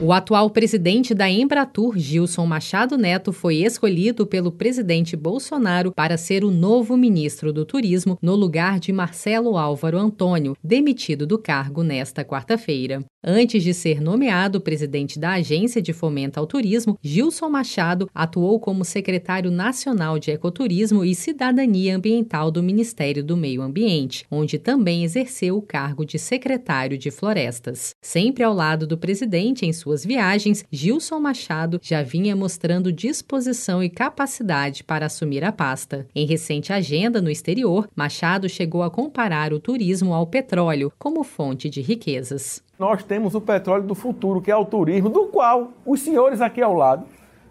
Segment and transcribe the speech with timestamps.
[0.00, 6.44] O atual presidente da Embratur, Gilson Machado Neto, foi escolhido pelo presidente Bolsonaro para ser
[6.44, 12.24] o novo ministro do Turismo no lugar de Marcelo Álvaro Antônio, demitido do cargo nesta
[12.24, 13.04] quarta-feira.
[13.26, 18.84] Antes de ser nomeado presidente da Agência de Fomento ao Turismo, Gilson Machado atuou como
[18.84, 25.56] secretário nacional de Ecoturismo e Cidadania Ambiental do Ministério do Meio Ambiente, onde também exerceu
[25.56, 27.94] o cargo de secretário de Florestas.
[28.02, 33.90] Sempre ao lado do presidente em suas viagens, Gilson Machado já vinha mostrando disposição e
[33.90, 36.06] capacidade para assumir a pasta.
[36.14, 41.68] Em recente agenda no exterior, Machado chegou a comparar o turismo ao petróleo como fonte
[41.68, 42.62] de riquezas.
[42.78, 46.62] Nós temos o petróleo do futuro, que é o turismo, do qual os senhores aqui
[46.62, 47.04] ao lado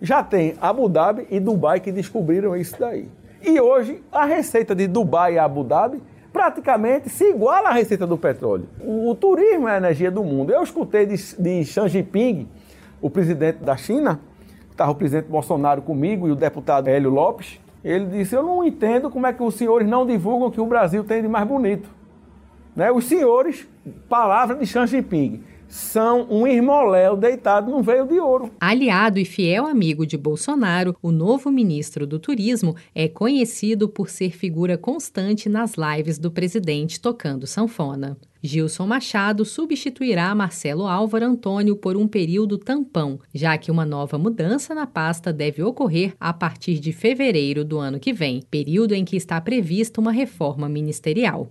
[0.00, 3.08] já têm Abu Dhabi e Dubai que descobriram isso daí.
[3.42, 6.00] E hoje a receita de Dubai e Abu Dhabi
[6.32, 8.66] praticamente se iguala à receita do petróleo.
[8.80, 10.52] O, o turismo é a energia do mundo.
[10.52, 12.48] Eu escutei de, de Xi Jinping,
[13.00, 14.20] o presidente da China,
[14.70, 17.60] estava o presidente Bolsonaro comigo e o deputado Hélio Lopes.
[17.84, 21.04] Ele disse: Eu não entendo como é que os senhores não divulgam que o Brasil
[21.04, 21.88] tem de mais bonito.
[22.74, 22.90] Né?
[22.90, 23.66] Os senhores,
[24.08, 28.50] palavra de Xi Jinping, são um irmoléu deitado num veio de ouro.
[28.60, 34.32] Aliado e fiel amigo de Bolsonaro, o novo ministro do Turismo é conhecido por ser
[34.32, 38.18] figura constante nas lives do presidente tocando sanfona.
[38.42, 44.74] Gilson Machado substituirá Marcelo Álvaro Antônio por um período tampão, já que uma nova mudança
[44.74, 49.16] na pasta deve ocorrer a partir de fevereiro do ano que vem, período em que
[49.16, 51.50] está prevista uma reforma ministerial.